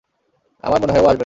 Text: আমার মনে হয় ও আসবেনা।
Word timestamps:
আমার 0.63 0.79
মনে 0.81 0.91
হয় 0.91 1.01
ও 1.01 1.07
আসবেনা। 1.07 1.19